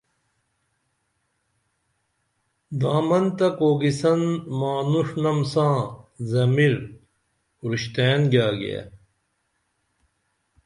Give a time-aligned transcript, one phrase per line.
[2.79, 4.21] دامن تہ کوکیسن
[4.59, 5.77] مانوݜنم ساں
[6.29, 6.75] ضمیر
[7.63, 8.79] اُرشتئین گیاگیے